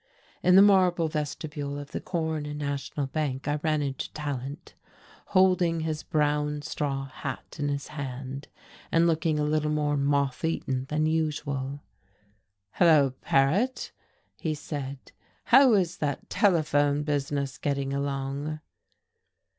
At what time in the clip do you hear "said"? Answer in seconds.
14.55-15.11